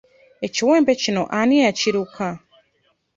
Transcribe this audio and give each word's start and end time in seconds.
Ekiwempe 0.47 0.91
kino 1.01 1.23
ani 1.39 1.55
eyakiruka? 1.59 2.27